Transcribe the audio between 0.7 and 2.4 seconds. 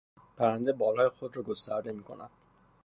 بالهای خود را گسترده میکند.